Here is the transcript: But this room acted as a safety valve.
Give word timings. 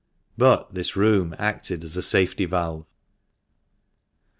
But 0.35 0.73
this 0.73 0.95
room 0.95 1.35
acted 1.37 1.83
as 1.83 1.95
a 1.95 2.01
safety 2.01 2.45
valve. 2.45 2.87